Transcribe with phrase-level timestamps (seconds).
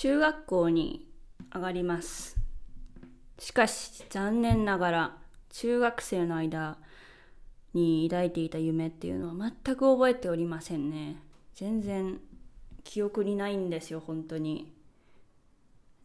[0.00, 1.08] 中学校に
[1.52, 2.36] 上がります。
[3.40, 5.16] しかし残念ながら
[5.50, 6.78] 中学生の間
[7.74, 11.16] に抱いていた夢っていうのは全く覚えておりませんね。
[11.56, 12.20] 全然
[12.84, 14.72] 記憶にないんですよ本当に。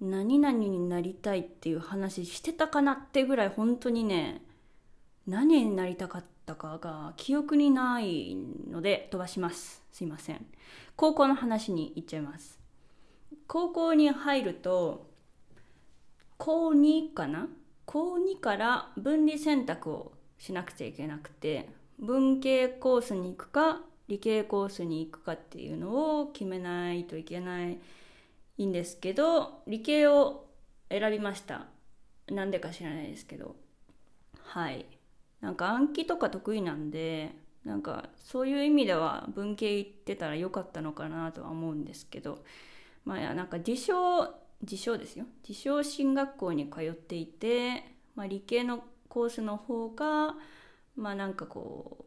[0.01, 4.41] 何々になりたいっていう話してたかなってぐらい本当にね
[5.27, 8.35] 何になりたかったかが記憶にない
[8.71, 9.83] ので飛ばします。
[9.91, 10.43] すいません。
[10.95, 12.62] 高校の話に行っちゃいます。
[13.53, 15.11] 高校に入ると
[16.39, 17.47] 高2かな？
[17.85, 27.77] 高2から分離選択をしなくちゃいけなくて文系コースに行くか理系コースに行くかっていうのを決めないといけない
[28.65, 30.47] んですけど理系を
[30.89, 31.67] 選びました。
[32.29, 33.55] なんでか知らないですけど。
[34.41, 34.87] はい。
[35.41, 37.35] なんか暗記とか得意なんで
[37.65, 42.39] なんかそういう意味では文系行ってたらよかったのかなとは思うんですけど。
[43.05, 44.27] まあなんか自称
[44.61, 47.83] 自称ですよ自称進学校に通っていて、
[48.15, 50.35] まあ、理系のコースの方が
[50.95, 52.05] まあなんかこ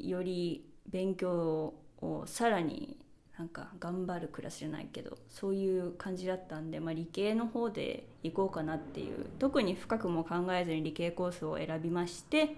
[0.00, 2.96] うより勉強をさらに
[3.38, 12.56] なんか頑張るクラスじゃないけどそういう感じだったんで、まあ、理系の方で行こうかなっていう特に深くも考えずに理系コースを選びまして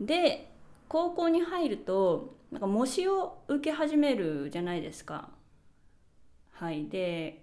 [0.00, 0.50] で
[0.88, 5.28] 高校に入るとなんか模試を受け始めるじゃないですか。
[6.60, 6.88] はい。
[6.88, 7.42] で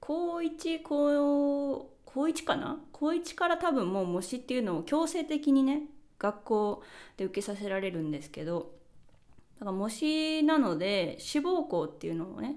[0.00, 2.78] 高1高高1かな？
[2.92, 5.84] 高1から多分もう模試っていうのを強制的にね
[6.18, 6.82] 学校
[7.16, 8.72] で受けさせられるんですけど
[9.58, 12.56] だから模試なので志望校っていうのをね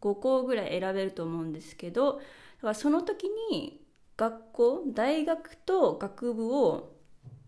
[0.00, 2.24] 5校ぐらい選べると思うんですけどだか
[2.62, 3.80] らその時に
[4.16, 6.96] 学校大学と学部を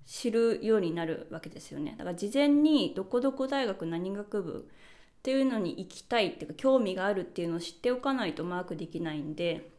[0.06, 1.97] 知るようになるわけですよね。
[1.98, 4.69] だから事前にどこどこ大学何学部
[5.20, 9.70] っていうのに行きたいっていうか興味があるっていうのを知っておかないとマークできないんで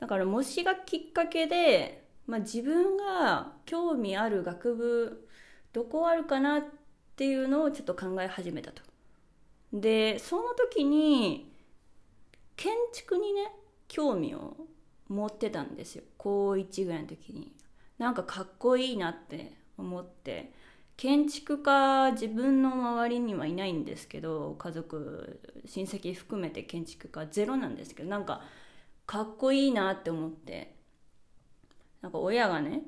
[0.00, 5.28] だから模試がきっかけで、まあ、自分が興味ある学部
[5.74, 6.62] どこあるかなっ
[7.14, 8.82] ていうのをちょっと考え始めたと。
[9.72, 11.52] でその時に
[12.56, 13.52] 建築にね
[13.88, 14.56] 興味を
[15.08, 17.52] 持ってたんですよ高1ぐらいの時に。
[17.98, 20.52] なんかかっこいいなって思って
[20.96, 28.42] 建築家自分の周りにはいないんですけど家族親戚含めて建築家ゼロなんですけどなんか
[29.06, 30.76] かっこいいなって思って
[32.00, 32.82] なんか親がね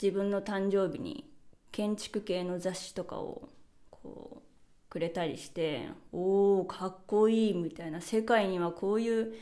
[0.00, 1.30] 自分の誕生日に
[1.72, 3.48] 建築系の雑誌とかを
[3.90, 9.34] こうくれたりしておおかっこいいみたいな世界にはこういう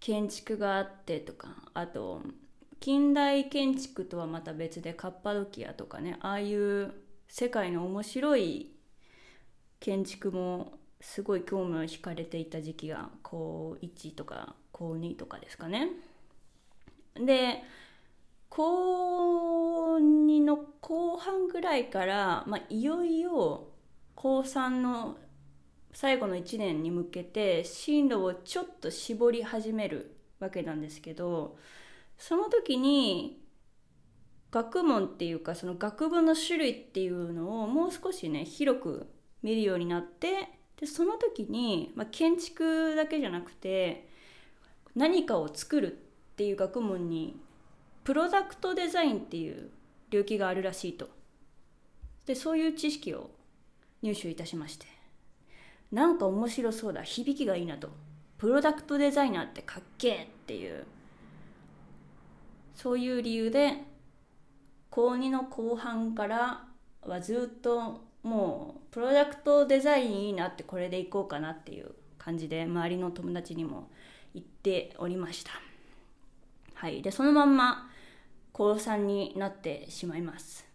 [0.00, 2.22] 建築があってとかあと
[2.80, 6.92] 近代建築とはまた別でカッパドキアとかねああいう
[7.28, 8.72] 世界の面白い
[9.80, 15.90] 建築もすごい興味を惹かれていた時期が高1とか高2とかですかね。
[17.14, 17.62] で
[18.48, 23.68] 高2の後半ぐらいから、まあ、いよいよ
[24.14, 25.18] 高3の
[25.92, 31.56] 最後の1年に向けて進路をちょっと絞り始めるわけなんですけど
[32.18, 33.40] その時に
[34.56, 39.06] 学問っていうかその学部の種類っていうのをもう少しね広く
[39.42, 40.48] 見るようになって
[40.80, 44.08] でその時に、まあ、建築だけじゃなくて
[44.94, 45.96] 何かを作るっ
[46.36, 47.38] ていう学問に
[48.02, 49.68] プロダクトデザインっていう
[50.08, 51.10] 領域があるらしいと。
[52.24, 53.30] でそういう知識を
[54.00, 54.86] 入手いたしまして。
[55.92, 57.90] なんか面白そうだ響きがいいなと。
[58.38, 60.86] プロダクトデザイナーってかっけえっていう。
[62.74, 63.82] そういう理由で
[64.96, 66.64] 高2の後半から
[67.02, 73.90] はずっともうプロダクトデザインいいなってこれでいこうかなっていう感じで周りの友達にも
[74.32, 75.50] 言っておりました。
[76.72, 77.02] はい。
[77.02, 77.90] でそのまんま
[78.54, 80.66] 高3になってしまいます。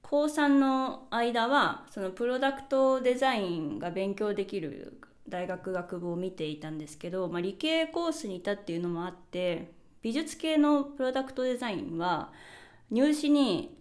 [0.00, 12.30] 高3の間はそのプロダクトデザインが勉強できる大学学部を見ていたんですけど、まあ、理系コースにいたっていうのもあって美術系のプロダクトデザインは
[12.90, 13.76] 入試に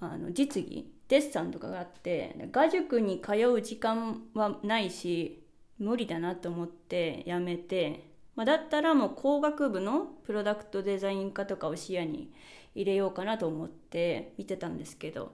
[0.00, 5.42] あの実技デッサンとかがあって画塾に通う時間はないし
[5.78, 12.32] 無理だなと思ってやめて、まあ、だったらもう工学部のプロダクトデザイン科とかを視野に
[12.74, 15.32] 入れようかなと思って見てたんですけど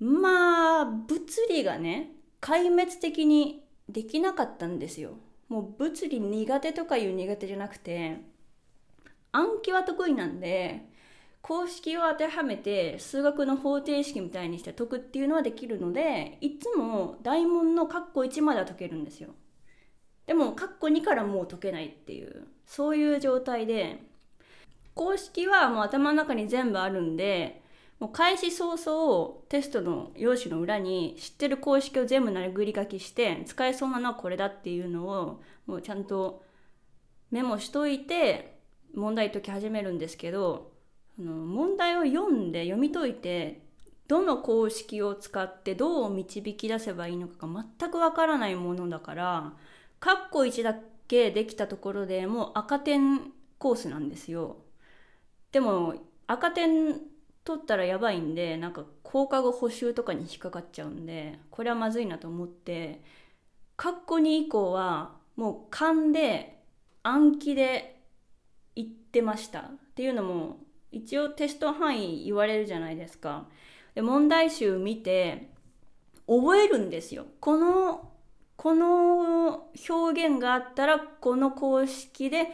[0.00, 2.10] まあ物理がね
[2.40, 5.12] 壊滅的にできなかったんですよ。
[5.48, 8.16] もう物理苦手とかいう苦手じゃなくて
[9.30, 10.84] 暗記は得意なんで
[11.46, 19.30] 公式を当てはめて数学の方程式みたいにして解くっていうのはできるのでいつも大問の括弧1までは解けるんですよ。
[20.26, 24.00] でもカッコ2からもう解けないっていうそういう状態で
[24.94, 27.62] 公式はもう頭の中に全部あるんで
[28.00, 36.42] もう開始早々テストの用紙の裏に知ってる公式を全部殴り書きして使えそうなのはこれだっていうのをもうちゃんと
[37.30, 38.58] メモしといて
[38.96, 40.74] 問題解き始めるんですけど
[41.18, 43.62] あの問題を読んで読み解いて
[44.08, 49.52] どの公式を使ってどう導き出せばいいのかが全くわからないものだから
[49.98, 50.76] カッコ1だ
[51.08, 54.58] けできたところでもう赤点コースなんですよ。
[55.52, 55.94] でも
[56.26, 57.00] 赤点
[57.44, 63.02] 取ったらやばいんでなんか放課後補習とかに引っかかっちゃうんでこれはまずいなと思って
[63.76, 66.62] カッコ2以降はもう勘で
[67.02, 68.02] 暗記で
[68.74, 69.64] 言ってましたっ
[69.94, 70.58] ていうのも
[70.92, 73.46] 一応テスト範囲言われるじゃないですか。
[73.94, 75.50] で問題集見て
[76.26, 77.26] 覚えるんですよ。
[77.40, 78.10] この
[78.56, 82.48] この表現があったらこの公式で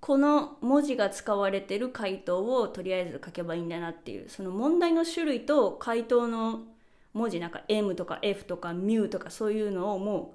[0.00, 4.28] この文字が使われてる回答をとりあえず書けばいいんだなっていう。
[4.28, 6.62] その問題の種類と回答の
[7.12, 10.34] 文字なんか M とか F とか μ とかそういうのをも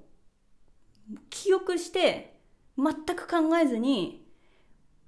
[1.12, 2.38] う記憶して
[2.78, 4.26] 全く考えずに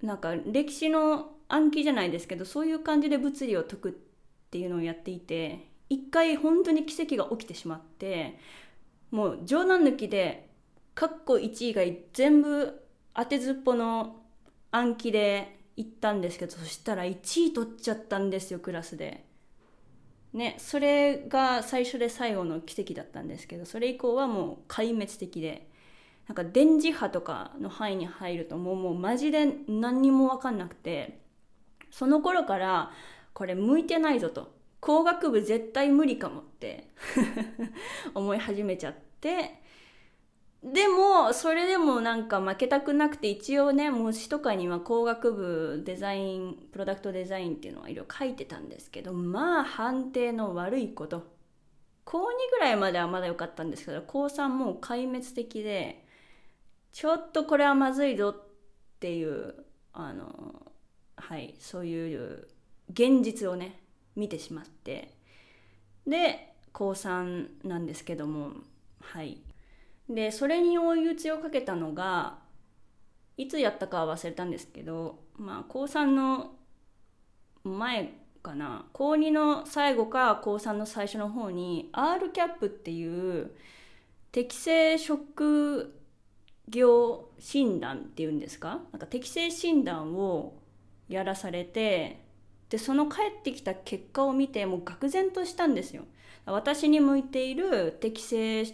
[0.01, 3.93] なんか歴史の暗記じゃないですけどそういう感じで物理を解くっ
[4.51, 8.39] ていうのをやっていて一回本当に奇跡が起きてしまって
[9.11, 10.49] もう冗談抜きで
[10.93, 12.81] カッコ1以外全部
[13.15, 14.17] 当てずっぽの
[14.71, 19.25] 暗記で行ったんですけどそしたら1位取っちゃったんですよクラスで。
[20.33, 25.67] ねそれが最初で最後の奇跡だったんですけどそれ以降はもう壊滅的で
[26.27, 31.19] なんか電磁波とかの範囲に入るともうもうマジで何にも分かんなくて
[31.91, 32.91] その頃から
[33.33, 34.57] これ向いてないぞと。
[34.79, 36.89] 工学部絶対無理かもって。
[38.13, 39.61] 思い始めちゃって。
[40.63, 51.39] でもそれでもなんか負けたくなくて一応ね模試とかには工学部デザインプロダクトデザインっていうのはいろいろ書いてたんですけどまあ判定の悪いこと。
[52.03, 56.03] 高2ぐらいまではまだ良かったんですけど高3もう壊滅的で
[56.91, 58.43] ちょっとこれはまずいぞっ
[58.99, 59.53] ていう
[59.93, 60.68] あの
[61.19, 62.47] はいそういう
[62.91, 63.79] 現実をね
[64.15, 65.13] 見てしまって
[66.07, 68.51] で高3なんですけども
[69.01, 69.37] はい。
[70.09, 72.39] でそれに追い打ちをかけたのが
[73.37, 76.51] いつやったかは忘れたんですけどまあ高3の
[77.63, 83.51] 前かな高2の最後か高3の最初の方に RCAP っていう
[84.31, 85.93] 適正職
[86.67, 88.79] 業診断っていうんですか？
[88.91, 90.53] なんか適正診断を
[91.09, 92.23] やらされて
[92.69, 96.03] でその帰ってきた結果を見てもう愕然としたんですよ。
[96.45, 98.65] 私に向いている適正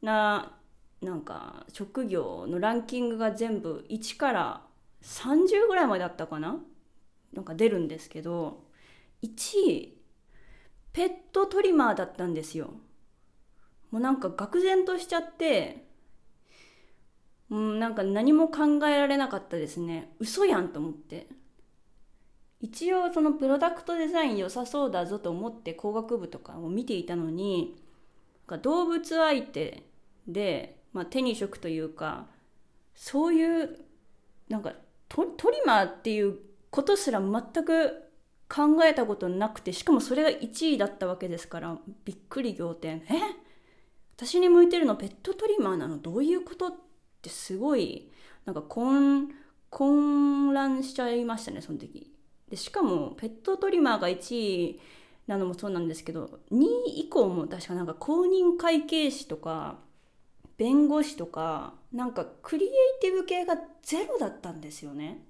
[0.00, 0.56] な
[1.00, 4.62] なんか職業のランキングが全部1から
[5.02, 6.58] 30ぐらいまであったかな？
[7.32, 8.64] なんか出るんですけど
[9.22, 9.98] 1位
[10.92, 12.74] ペットトリマーだったんですよ。
[13.90, 15.84] もうなんか愕然としちゃって
[17.50, 21.26] うん、なんか何も考えられなかったですね嘘やんと思って
[22.62, 27.76] 一応そのプロダクトデザイン良さそうだぞと思って工学部とかを見ていたのに
[28.62, 29.82] 動物相手
[30.28, 32.26] で、まあ、手に職というか
[32.94, 33.78] そういう
[34.48, 34.72] なんか
[35.08, 36.38] トリマーっていう
[36.70, 38.04] ことすら全く
[38.48, 43.02] 考えたことなくてしかもそれが1位だったわけですからびっくり仰天。
[43.08, 43.20] え？
[44.16, 45.98] 私に向いてるのペットトリマーなの？
[45.98, 46.68] どういうこと？
[46.68, 46.74] っ
[47.22, 48.10] てすごい
[48.44, 49.30] なんか混
[49.70, 52.11] 混乱しちゃいましたねその時。
[52.52, 54.80] でしかもペットトリマーが1位
[55.26, 59.78] なのもそうなんですけど2位以降も確かなんか公認会計士とか
[60.58, 65.24] 弁護士とかなんかクリエイティブ系がゼロだったんですよね。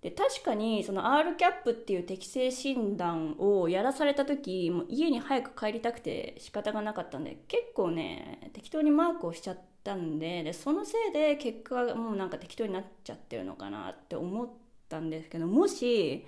[0.00, 14.48] で確かにその RCAP っていう適正診断をやらされた時もう家に早く帰りたくて仕方がなかったんで結構ね適当にマークをしちゃったんででそのせいで結果がもうなんか適当になっちゃってるのかなって思っ
[14.92, 16.26] たんですけどもし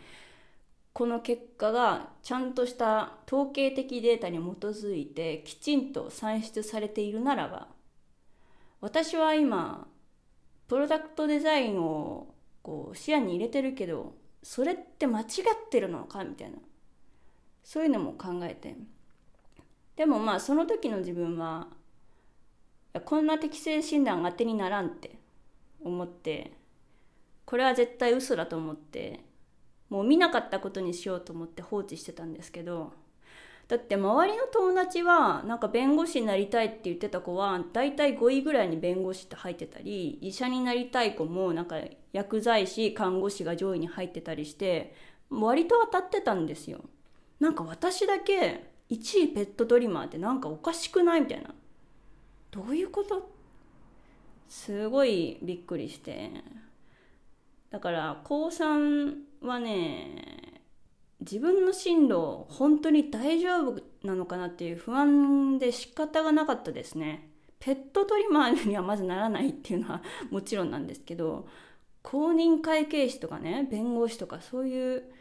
[0.95, 7.69] この結果がちゃんとした統計的データに基づいてきちんと算出されているならば
[8.81, 9.87] 私は今
[10.67, 15.27] プロダクトデザインをこう視野に入れてるけどそれって間違っ
[15.71, 16.57] てるのかみたいな
[17.63, 18.75] そういうのも考えて。
[19.97, 21.69] でもまあその時の自分は
[23.05, 25.19] こんな適正診断当てにならんって
[25.85, 26.53] 思って
[27.45, 29.21] これは絶対嘘だと思って
[29.91, 32.93] もう見なかったことにしようと思って放置してたんですけど
[33.69, 41.77] だって周りの友達はなんか弁護士になりたいって言ってた子は大体5位ぐらいに弁護士って入ってたり医者になりたい子もなんか
[42.13, 44.95] 薬剤師看護師が上位に入ってたりして
[45.31, 46.81] 割と当たってたんですよ。
[47.41, 51.55] なんか私だけ1位ペットトリマーってなんかおかしくないみたいな。
[52.51, 53.31] どういうこと？
[54.47, 56.31] すごいびっくりして。
[57.75, 60.63] だから高3はね
[61.19, 67.29] 自分の進路本当に大丈夫なのかなっていう不安で仕方がなかったですね。
[67.59, 71.49] ペットトリマーにはまずならないっていうのは もちろんなんですけど
[72.05, 75.13] 公認会計士とかね弁護士とかそういう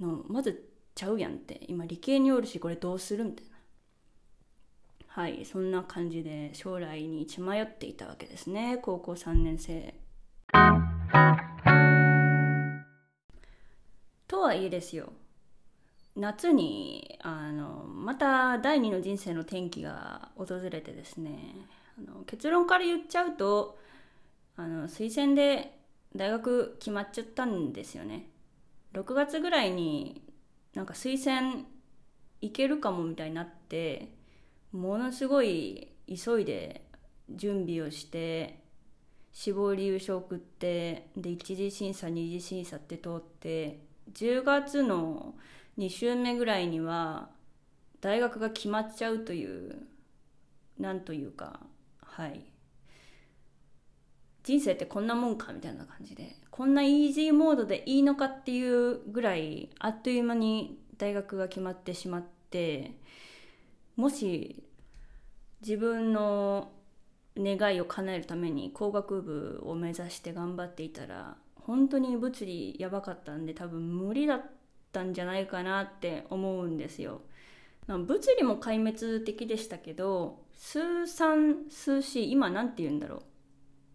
[0.00, 1.60] のまずちゃうやんって。
[1.68, 3.52] 今理系におるしこれどうするみたいな。
[5.08, 8.78] はいそんな感じで将来に血迷っていたわけですね。
[8.80, 9.94] 高校3年生。
[14.28, 15.12] とはいえですよ。
[16.14, 21.54] 夏にあのまた第二の人生の転機が訪れてですね
[21.96, 23.78] あの結論から言っちゃうと
[24.56, 25.78] あの推薦で
[26.14, 28.28] 大学決まっちゃったんですよね。
[28.94, 30.22] 6月ぐらいに
[30.74, 31.64] なんか推薦
[32.40, 34.12] いけるかもみたいになって
[34.72, 36.82] ものすごい急いで
[37.30, 38.60] 準備をして
[39.32, 45.34] 死亡理由書送ってで一次審査二次審査って通って10月の
[45.78, 47.28] 2週目ぐらいには
[48.00, 49.86] 大学が決まっちゃうという
[50.78, 51.60] なんというか
[52.02, 52.42] はい。
[54.48, 62.92] 人生ってこんなもんかみたいな感じでこんなイージーモードでいいのかっていうぐらいあっという間に大学が決まってしまって
[63.94, 64.64] もし
[65.60, 66.70] 自分の
[67.36, 71.36] 願いを叶えるために工学部を目指して頑張っていたら
[71.68, 74.42] 本当に物理やばかったんで多分無理だっ
[74.90, 77.20] たんじゃないかなって思うんですよ。
[77.86, 78.08] 物
[78.38, 83.22] 理も壊滅的でしたけど数3数4今何て言うんだろ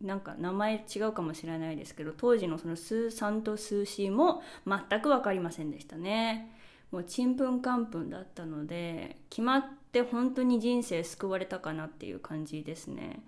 [0.01, 6.55] うなんか名前違うかもしれないですけど当時のその数3と数4も全く分かりませんでしたね。
[6.91, 13.23] もうちんぷんかんぷんだったので決まって本当に人生救われたかなっていう感じですね。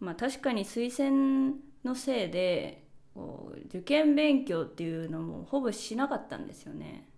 [0.00, 2.87] まあ確かに推薦のせいで
[3.66, 7.08] 受験勉強っていうのもほぼしなかったんですよね。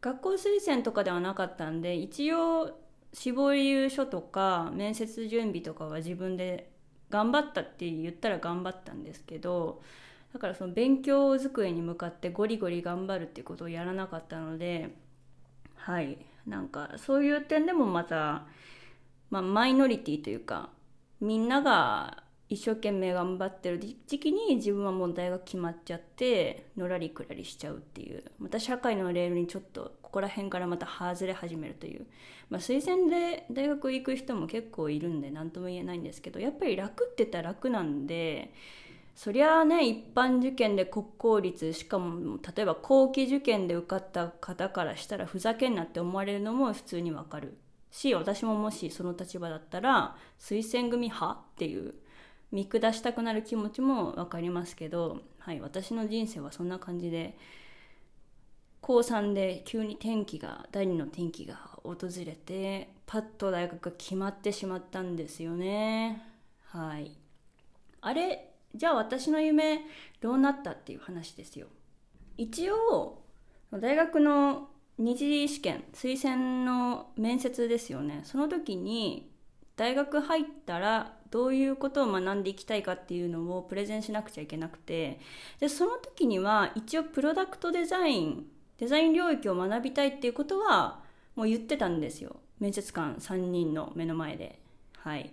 [0.00, 2.78] 学校推薦とかではなかったんで一応
[3.12, 6.70] 志望理由書とか面接準備とかは自分で
[7.10, 9.82] 頑張ったって言ったら頑張ったんですけど
[10.32, 14.94] だからその勉強机に向かってゴリゴリ頑張るっていうことをやらなかったので
[15.74, 18.46] はいなんかそういう点でもまた、
[19.28, 20.70] まあ、マイノリティというか
[21.20, 28.24] みんなが一生懸命頑張ってる時期に自分はもう大学決まっちゃってのらりくらりしちゃうっていう。
[28.40, 32.06] また社会のレールにちょっとここら辺からまた外れ始めるという、
[32.48, 38.52] まあ、推薦で大学行く人も結構いるんで何とも言えないんですけどやっぱり楽って言ったら楽なんで
[39.14, 47.56] そりゃあね一般受験で国公立しかも例えば後期受験で受かった方からしたらふざけんなって思われるのも普通にわかる。
[47.92, 51.94] し私ももしその立場だったら推薦組派っていう
[52.52, 57.36] 見下したくなる気持ちも分かりますけど、はい、私の人生はそんな感じで
[58.80, 66.22] 高3で急に転機が第二の転機が訪れてパッと大学が決まってしまったんですよね。
[66.64, 67.16] はい。
[68.00, 69.80] あれじゃあ私の夢
[70.20, 71.66] どうなったっていう話ですよ。
[72.36, 73.22] 一応
[73.72, 78.22] 大学の二次試験推薦の面接ですよね。
[78.24, 79.30] その時に
[79.76, 85.20] 大学入ったらどういうことを学んでいきたいかっていうのをプレゼンしなくちゃいけなくて
[85.60, 88.46] でその時には一応プロダクトデザイン
[88.78, 91.02] デザイン領域を学びたいっていうことは
[91.36, 92.36] もう言ってたんですよ。
[92.58, 94.58] 面接官3人の目の前で。
[94.96, 95.30] はい。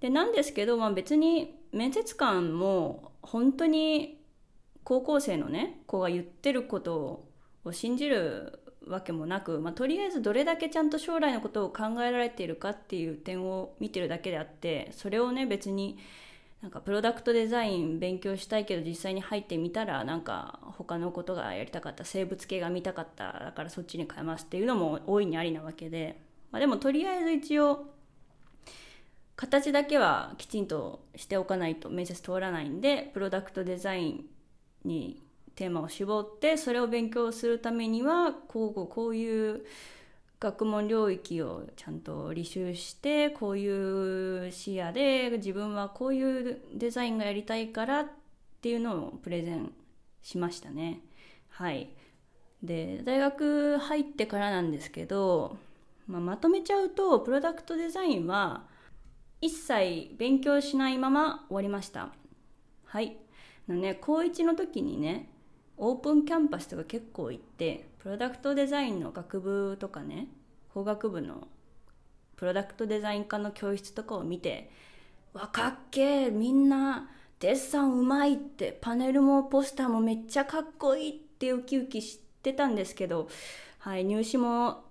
[0.00, 4.20] でなんですけど、まあ、別に面接官も本当に
[4.84, 7.26] 高校生のね子が言ってること
[7.64, 15.98] を信じるわけもなく、まあ、とりあえずどれだけちゃんと将来のことを考えられているかっていう点を見てるだけであってそれをね別に
[16.62, 26.20] なんかプロダクトデザイン勉強したいけど実際に入ってみたらなんか他のことがやりたかった生物系が見たかっただからそっちに変えますっていうのも大いにありなわけで、
[26.52, 27.86] まあ、でもとりあえず一応
[29.34, 34.24] 形だけはきちんとしておかないと面接通らないんでプロダクトデザイン
[34.84, 35.20] に
[35.54, 39.64] テーマを絞ってそれを勉強するためにはこうこういう
[40.40, 48.06] 学問領域をちゃんと履修してこういう視野で自分はこういうデザインがやりたいからっ
[48.60, 49.72] ていうのをプレゼン
[50.22, 51.00] しましたね。
[51.48, 51.90] はい、
[52.62, 55.56] で大学入ってからなんですけど
[56.06, 58.64] まあ、まとめちゃうとプロダクトデザインは
[59.40, 62.10] 一切勉強しないまま終わりました。
[62.84, 63.16] はい。
[63.68, 65.28] のね高1の時にね
[65.76, 70.28] オープンキャンパスとか結構行ってプロダクトデザインの学部とかね
[70.72, 71.48] 工学部の
[72.36, 74.70] プロダクトデザイン科の教室とかを見て
[75.32, 77.08] わかっけーみんな
[77.40, 83.28] デッサンうまいってパネルもポスターもめっちゃかっこいいってウキウキしてたんですけど、
[83.78, 84.84] はい、入試も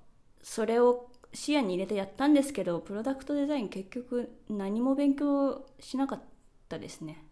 [0.43, 6.21] それを視野に入れてやったんですけどプロダクトデザイン結局何も勉強しなかっ
[6.67, 7.23] たですね。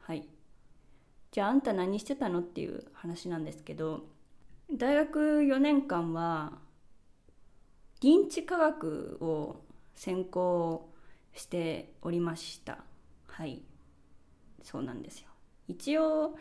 [0.00, 0.28] はい。
[1.30, 4.06] じゃああんた何してたのっていう話なんですけど
[4.72, 6.58] 大学4年間は
[8.00, 9.62] 認知科学を
[9.94, 10.88] 専攻
[11.34, 12.78] しておりました。
[13.26, 13.62] はい。
[14.62, 15.28] そうなんですよ。
[15.66, 16.36] 一応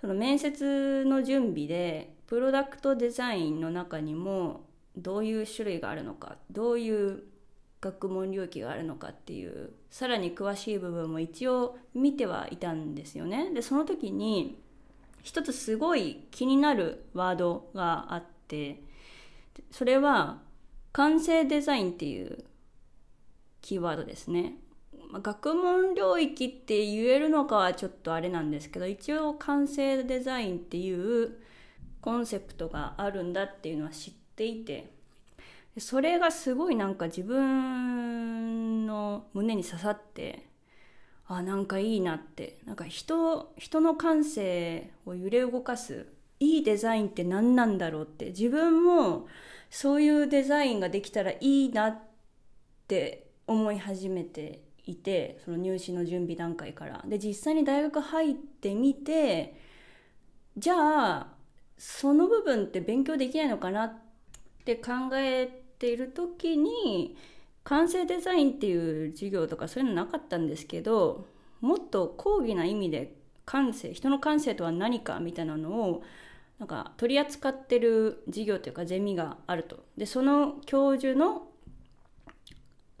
[0.00, 4.66] その面接の準備でプロダクトデザインの中にも
[4.96, 7.22] どういう種類があるのかどういう
[7.84, 13.50] 学問領域があるのかっていうさらに詳しい部分も一応見てはいたんですよね。
[13.52, 14.58] でその時に
[15.22, 18.82] 一つすごい気になるワードがあって
[19.70, 20.40] それは
[20.92, 22.44] 完成デザインっていう
[23.60, 24.54] キーワードですね。
[25.12, 31.36] 学問領域って言えるのかはちょっとあれなんですけど一応完成デザインっていう
[32.00, 34.93] コンセプトがあるんだっていうのは知っていて
[35.78, 40.46] それがすごいなんか自分の胸に刺さって
[41.26, 42.58] あなんかいいなって。
[42.64, 46.06] なんか人人の感性を揺れ動かす
[46.38, 48.26] いいデザインって何なんだろうって。
[48.26, 49.26] 自分も
[49.70, 51.98] そういうデザインができたらいいなっ
[52.86, 57.02] て思い始めていてその入試の準備段階から。
[57.06, 59.56] で実際に大学入ってみて
[60.56, 61.28] じゃあ
[61.78, 63.94] その部分って勉強できないのかなっ
[64.64, 67.14] て考えている時に
[67.62, 71.26] 完成デザインっていう授業とかそういうのなかったんですけど
[71.60, 73.14] もっと講義な意味で
[73.44, 76.02] 感性人の感性とは何かみたいなのを
[76.58, 79.84] なんか取り扱ってる授業というかゼミがあると。
[79.98, 81.48] でその教授の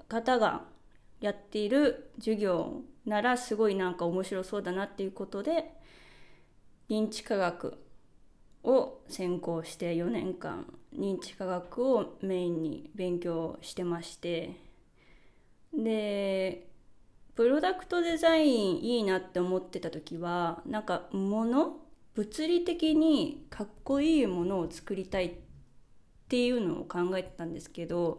[0.08, 0.64] 方が
[1.20, 5.72] やっている授業ならすごいなんか面白そうだなっていうことで
[6.90, 7.78] 認知科学
[8.64, 10.66] を専攻して4年間
[10.98, 14.56] 認知科学をメインに勉強してまして
[15.72, 16.66] で
[17.34, 21.76] プロダクトデザインいいなって思ってた時はなんか物
[22.14, 25.32] 物理的にかっこいいものを作りたいっ
[26.28, 28.18] ていうのを考えてたんですけど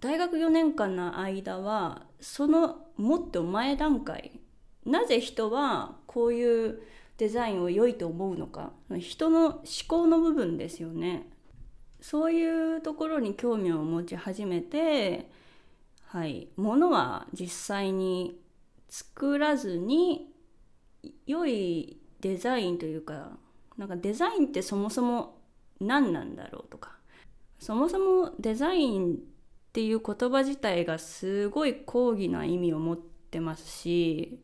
[0.00, 4.40] 大学4年間の間はそのもっと前段階
[4.86, 6.82] なぜ人はこういう
[7.18, 11.28] デザインを良いと思うのか人の思考の部分ですよね。
[12.02, 15.30] そういうところに興味を持ち始めて
[16.06, 18.38] はい物は実際に
[18.88, 20.28] 作らずに
[21.26, 23.30] 良いデザインというか
[23.78, 25.38] なんかデザインってそもそも
[25.80, 26.90] 何なんだろうとか
[27.58, 29.16] そもそもデザインっ
[29.72, 34.40] ていう言葉自体がすごい高義な意味を持ってますし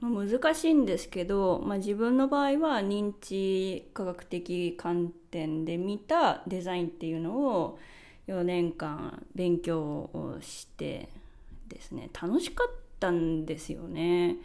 [0.00, 7.78] 難しいんですけど、まあ、自分の場合は認知科学的観点で見たデザインっていうのを
[8.28, 11.08] 4年間勉強をして
[11.68, 14.36] ですね楽しかったんですよね。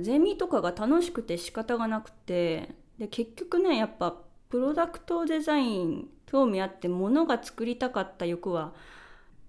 [0.00, 4.16] ゼミとかが楽しくて仕方がなくてで結局ねやっぱ
[4.48, 8.72] プロダクトデザイン興味あってものが作りたかった欲は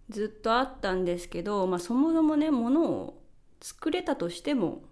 [0.10, 3.21] ずっとあったんですけど、まあ、そもそもねものを
[3.62, 4.84] 作れたとしても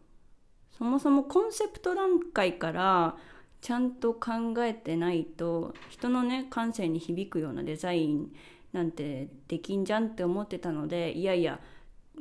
[0.77, 3.17] そもそもコンセプト段階から
[3.61, 8.31] ちゃんと考えてないと人のね感性に響くようなデザイン
[8.73, 11.59] なんてできんじゃんって思ってたのでいやいや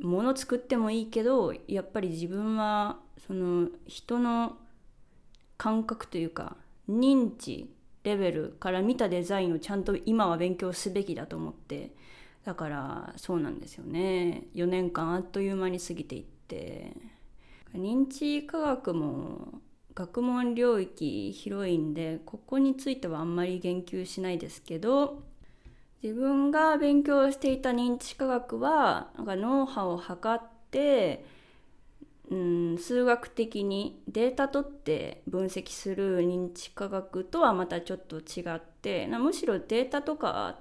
[0.01, 4.57] 物作ってもいいけどやっぱり自分はその人の
[5.57, 6.55] 感覚というか
[6.89, 7.69] 認知
[8.03, 11.91] レベルから見たデザインをちゃんと今は勉強すべきだと思って。
[12.45, 14.43] だからそうなんですよね。
[14.53, 17.14] 4年間あっという間に過ぎていって。
[17.75, 19.61] 認知科学も
[19.93, 25.23] 学問領域広いんでここについてはあんまり言及しないですけど
[26.03, 31.25] 自分が勉強していた認知科学はなんか脳波を測って
[32.29, 40.59] うん数学的にデータ取って分析する認知科学とはまたちょっと違ってなむしろデータとか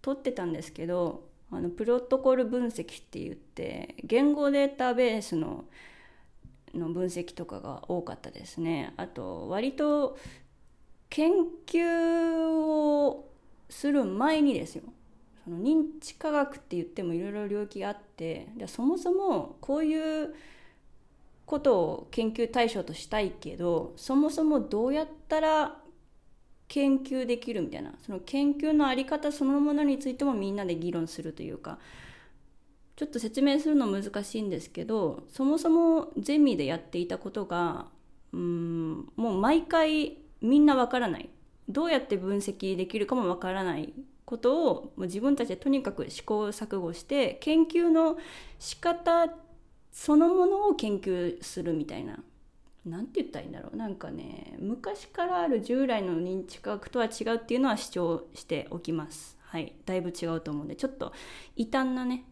[0.00, 5.66] 取ってたんですけどあのプロトコル分析って言って言語データベースの
[6.74, 8.94] の分析とかが多かったですね。
[8.96, 10.16] あと割と
[11.10, 11.30] 研
[11.66, 13.28] 究を
[13.68, 14.84] する前にですよ
[15.44, 20.34] その認知科学って言ってもいろいろ領域があってでそもそもこういう
[21.44, 25.76] ことを研究対象としたいけどそもそもどうやったら
[26.68, 31.78] 研究できるみたいなその研究の在り方そのものについてもみんなで議論するというか
[33.02, 37.86] ちょっと説明するの難しいんですけどそもそもゼミでやっていたことが
[38.32, 41.28] うんもう毎回みんなわからない。
[41.68, 43.92] どうやって分析できるかもわからない
[44.24, 48.18] ことをもう自分たちでとにかく試行錯誤して研究の
[48.60, 49.28] 仕方
[49.90, 52.20] そのものを研究するみたいな。
[52.86, 53.76] 何て言ったらいいんだろう。
[53.76, 59.36] なんかね昔からある従来の認知科学とは違うっていうのは主張しておきます。
[59.40, 59.74] はい。
[59.86, 61.12] だいぶ違うと思うんでちょっと
[61.56, 62.26] 異端なね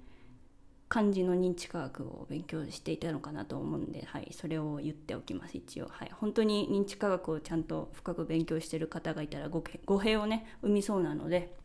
[0.90, 9.62] 感じの認知科学を勉強していたのかなと思うんで、はい、それを言っておきます一応、はい、本当に認知科学をちゃんと深く勉強してる方がいたら語
[10.00, 11.57] 弊をね生みそうなので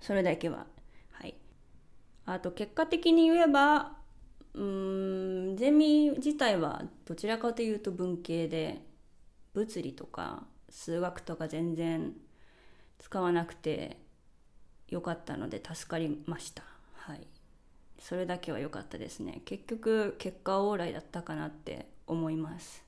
[0.00, 0.66] それだけは。
[1.10, 1.34] はい。
[2.26, 3.96] あと結果的に言えば
[4.54, 8.80] うんゼミ自体はどちらかというと文系で
[9.52, 12.12] 物理とか数学とか全然
[13.00, 13.96] 使わなくて
[14.88, 16.62] よかったので助かりました。
[16.94, 17.26] はい。
[18.00, 19.42] それだけは良かったですね。
[19.44, 22.84] 結局結果は往来だったかなって思います。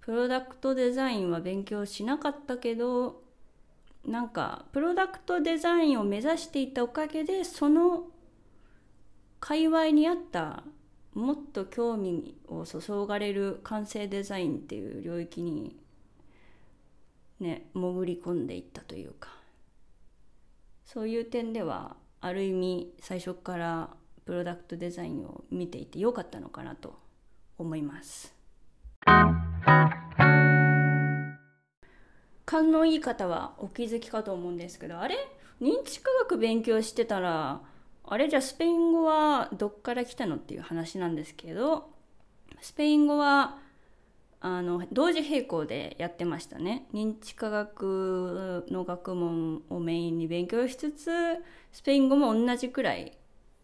[0.00, 3.22] プロダクトデザインは勉強しなかったけど
[4.06, 8.04] なんかプロダクトデザインを目指していたおかげでその
[9.40, 10.62] 界隈にあった
[11.14, 15.76] もっと興味を注がれる完成デザインっていう領域に
[17.40, 19.44] ね潜り込んでいったというか。
[20.84, 23.90] そういう点ではある意味最初から
[24.24, 26.98] プロダクトデザインを見ていてよかったのかなと
[27.58, 28.34] 思います。
[32.46, 35.16] 勘のいい方はお気づきかと思うんですけどあれ？
[35.60, 37.60] 認知科学勉強してたら
[38.04, 38.28] あれ？
[38.28, 41.90] じゃあスペイン語はどっから来たのっていう話なんですけど
[42.60, 43.58] スペイン語は
[44.40, 46.86] あの同時並行でやってましたね。
[46.92, 51.10] 認知科学の学問をメインに勉強しつつ
[51.72, 53.16] スペイン語も同じくらい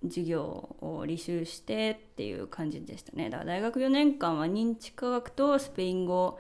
[0.03, 3.29] 授業を履修してっていう感じでしたね。
[3.31, 6.39] だから大学4年間は認知科学とスペイン語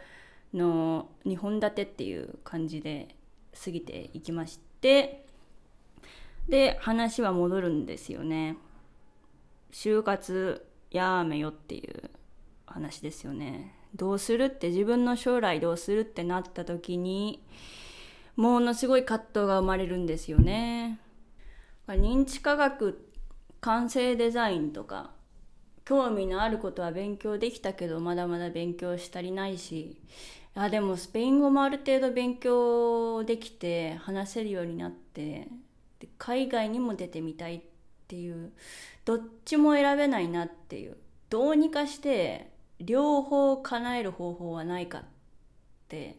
[0.54, 3.14] の2本立てっていう感じで
[3.64, 5.26] 過ぎていきまして
[6.48, 8.56] で話は戻るんですよね。
[9.72, 12.10] 就活やめよっていう
[12.66, 13.74] 話ですよね。
[13.94, 17.42] どうするって自分の将来どうするってなった時に
[18.36, 20.98] ものすごい葛藤が生まれるんですよね。
[21.86, 23.09] 認知科学
[23.60, 25.10] 完成デザインとか
[25.84, 30.00] 興味のあることは勉強できたけどまだまだ勉強し足りないし
[30.54, 35.48] あでもスペイン語もある程度勉強できて話せるようになって
[35.98, 37.60] で海外にも出てみたいっ
[38.08, 38.52] ていう
[39.04, 40.96] どっちも選べないなっていう
[41.28, 45.02] どうにかして両方叶える方法はないかっ
[45.88, 46.16] て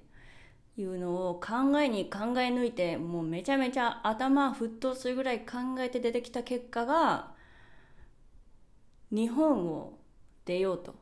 [0.78, 7.34] いうのを考えに考え抜いてもうめちゃめちゃ頭沸騰するぐらい考えて出てきた結果が
[9.12, 10.00] 日本を
[10.46, 10.96] 出ようと。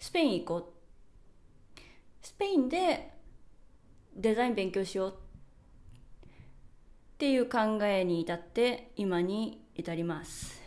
[0.00, 1.80] スペイン行こう。
[2.22, 3.12] スペインで
[4.16, 5.10] デザイン勉強しよう。
[5.10, 5.14] っ
[7.18, 10.60] ていう考えに至って今に至ります。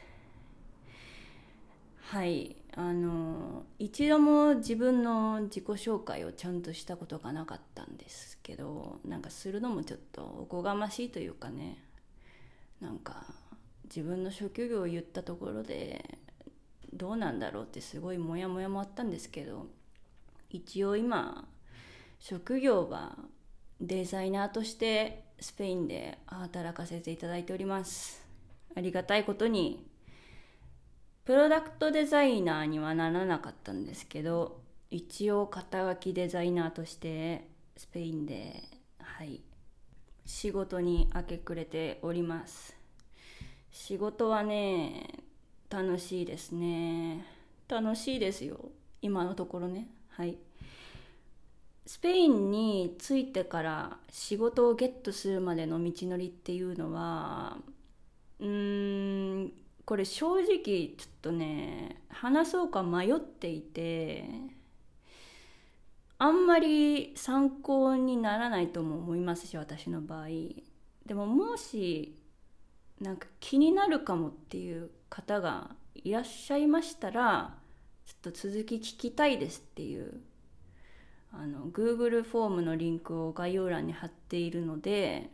[2.01, 2.60] はい。
[2.75, 11.77] あの一度も自分の自己紹介をちゃんとしたことがなかったんですけどなんかするのもちょっとおこがましいというかね。
[12.79, 13.25] なんか
[13.83, 16.17] 自分の職業を言ったところで
[16.93, 19.67] どうなんだろうってすごいモヤモヤもあったんですけど
[20.49, 21.47] 一応今
[22.19, 23.17] 職業は
[23.79, 28.25] デザイナーとしてスペインで働かせていただいております。
[28.75, 29.85] ありがたいことに
[31.25, 38.63] プロダクトデザイナーにはならなかったんですけど一応肩書きデザイナーとしてスペインで
[38.99, 39.41] はい
[40.25, 42.75] 仕事に明け暮れております。
[43.71, 45.19] 仕事はね
[45.69, 47.25] 楽しいですね。
[47.67, 48.57] 楽しいですよ。
[49.01, 49.87] 今のところね。
[50.09, 50.37] はい。
[51.85, 57.57] スペインに着いてから仕事をゲットするまでの道のりっていうのは
[58.39, 59.53] うーん
[59.91, 64.23] これ正直ちょっとね話そうか迷っていて
[66.17, 70.27] あんまり参考にならないとも思いますし私の場合。
[71.05, 72.15] でももし
[73.01, 77.57] なんか気になるかもっていう方がいらっしゃいましたら
[78.05, 80.21] ちょっと続き聞きたいですっていう
[81.33, 85.31] あの Google フォームのリンクを概要欄に貼っているので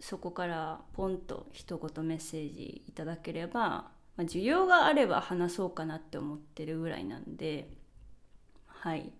[0.00, 7.70] そこからポンと一言メッセージいただければ、まあ、需要があれば話そうかなって思ってるぐらいなんで
[8.66, 9.12] はい。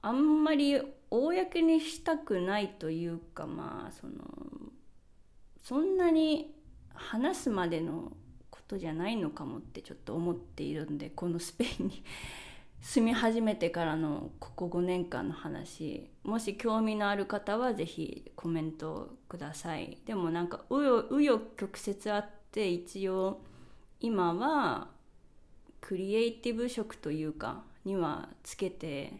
[0.00, 4.14] あんまり公にしたくないというかまあその
[5.62, 6.54] そんなに
[6.94, 8.12] 話すまでの
[8.50, 12.02] ことじゃないのかもってちょっと思っているんでこのスペインに。
[12.80, 19.98] 住み始めてからのここ5年間の話もし興味のある方は是非コメントください。
[20.06, 23.40] でもなんか紆余曲折あって一応
[24.00, 24.88] 今は
[25.80, 29.12] クリエイティブ職というかにはつけて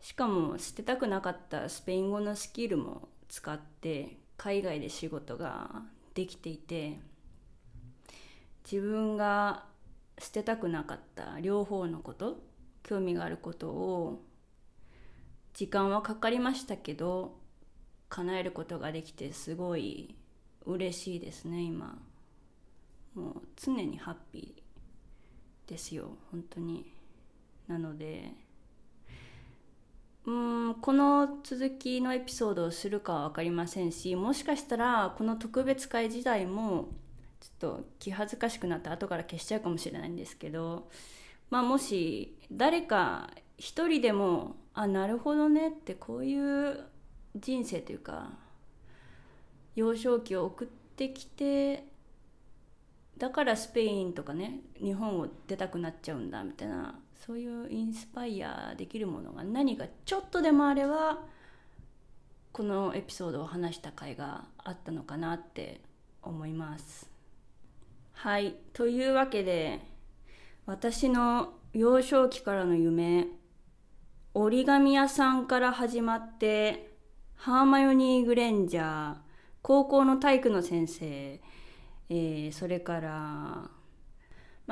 [0.00, 5.82] しかも捨てたくなかったスペイン語のスキルも使って海外で仕事が
[6.14, 6.98] できていて
[8.70, 9.64] 自分が
[10.18, 12.42] 捨てたくなかった両方のこと
[12.82, 14.22] 興味があることを
[15.54, 17.36] 時間はかかりましたけど
[18.08, 20.14] 叶えることができてすごい
[20.66, 21.98] 嬉しいですね今。
[23.14, 26.92] もう常にハッピーですよ本当に。
[27.68, 28.32] なので
[30.26, 36.88] うんこの続きのエピソードをするかは分かりませんしもしかしたらこの特別会自体も
[37.44, 40.88] ちょっと気恥ずかしくなって後から消しちゃうかもしれないんですけど
[41.50, 43.28] まあもし誰か
[43.58, 46.80] 一人でもあなるほどねってこういう
[47.36, 48.30] 人生というか
[49.76, 51.84] 幼少期を送ってきて
[53.18, 61.18] だからスペインとかね日本を出たくなっちゃうんだみたいなそういうインスパイアできるものが何かちょっとでもあれば
[62.52, 65.82] このエピソードを話した回があったのかなって
[66.22, 67.13] 思います。
[68.14, 68.56] はい。
[68.72, 69.80] というわけで
[70.66, 73.26] 私の幼少期からの夢
[74.32, 76.96] 折り紙屋さんから始まって
[77.34, 79.14] ハーマヨニー・グレンジャー
[79.60, 83.70] 高校の体育の先生、えー、それから、ま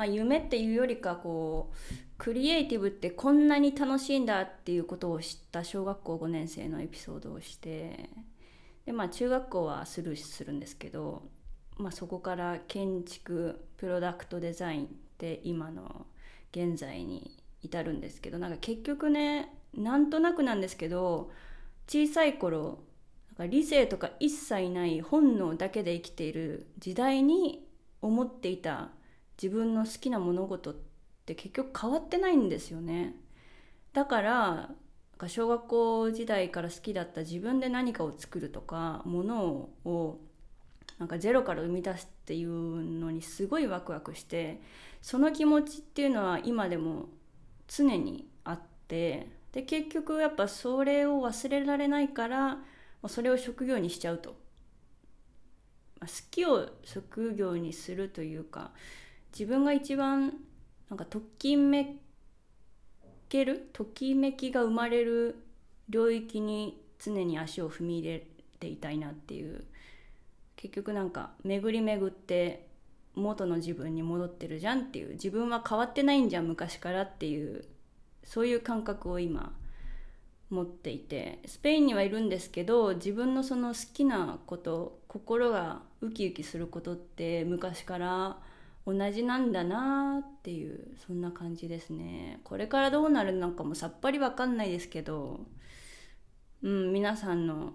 [0.03, 8.09] あ、夢っていうよりかこうクリエイティブってこんなに楽しいんだっていうことを知った小学校5年生のエピソードをして
[8.85, 11.23] で、まあ、中学校はスルーするんですけど
[11.77, 16.05] まあ、そこから建築プロダクトデザインって今の
[16.51, 21.31] 現在に至るんですけどなんか結局ねなんとなくなんですけど
[21.87, 22.83] 小さい頃
[23.37, 27.65] なんか理性とか一切ない本能だけで生きている時代に
[28.01, 28.89] 思っていた
[29.41, 30.75] 自分の好きな物事っ
[31.25, 33.15] て結局変わってないんですよね。
[33.93, 34.69] だから
[35.27, 40.19] 小学校時代から好きだった自分で何かを作るとかものを
[40.99, 42.49] なんかゼロから生み出すっていう
[42.99, 44.61] のにすごいワクワクして
[45.01, 47.07] その気持ちっていうのは今でも
[47.67, 52.59] 常にあってで結局やっぱそれを忘れられないから
[53.07, 54.35] それを職業にしちゃうと、
[55.99, 58.71] まあ、好きを職業にするというか
[59.31, 60.33] 自分が一番
[60.89, 61.97] なんかときめ
[63.29, 65.35] けるときめきが生まれる
[65.89, 68.27] 領域に常に足を踏み入れ
[68.59, 69.65] ていたいなっていう
[70.63, 72.69] 結局なんか巡り巡って
[73.15, 77.65] 元の自分に戻ってるじゃんっていう自分は変わってないんじゃん昔からっていう
[78.23, 79.51] そういう感覚を今
[80.49, 88.37] 持っていてスペインにはいるんですけど自分のその好きなこと心がウキウキすることって昔から
[88.87, 92.39] 同じなんだなっていうそんな感じですね。
[92.45, 95.41] これからどうなるのかもさっぱりわかんないですけど
[96.61, 97.73] うん皆さんの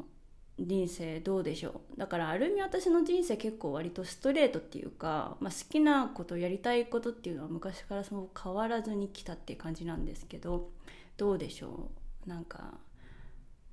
[0.59, 1.99] 人生どうでしょう？
[1.99, 10.71] だからある意味私の人生結構割とストレートっていうか、まあ、好きなことやりたいことっていうのは昔からその変わらずに来たっていう感じなんですけど
[11.17, 11.91] どうでしょ
[12.27, 12.29] う？
[12.29, 12.75] なんか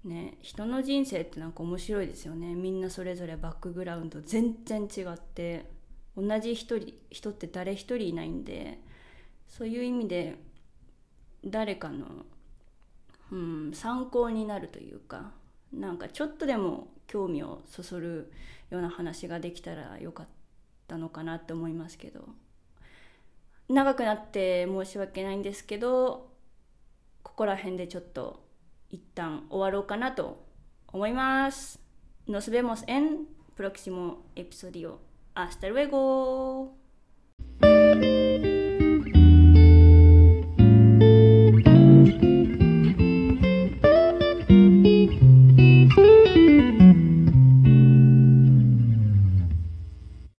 [0.03, 2.53] ね人の人生ってなんか面白いですよね。
[2.53, 5.65] みんなそれぞれバックグラウンド全然違って
[6.15, 8.79] 同じ一人人って誰一人いないんで
[9.47, 10.35] そういう意味で
[11.43, 12.05] 誰かの、
[13.31, 15.31] うん、参考になるというか
[15.73, 18.31] なんかちょっとでも興味をそそる
[18.69, 20.27] ような話ができたらよかっ
[20.87, 22.27] たのかなって思いますけど
[23.69, 26.29] 長くなって申し訳ないんですけど
[27.23, 28.43] ここら辺でちょっと
[28.89, 30.45] 一旦終わろうかなと
[30.87, 31.85] 思います。
[32.27, 34.99] Nos vemos en próximo episodio.
[35.35, 36.73] Hasta luego.